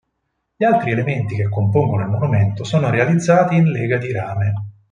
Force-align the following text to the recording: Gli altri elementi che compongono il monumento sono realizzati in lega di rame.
Gli 0.55 0.63
altri 0.63 0.89
elementi 0.93 1.35
che 1.35 1.47
compongono 1.47 2.01
il 2.05 2.09
monumento 2.09 2.63
sono 2.63 2.89
realizzati 2.89 3.53
in 3.55 3.69
lega 3.69 3.97
di 3.99 4.11
rame. 4.11 4.53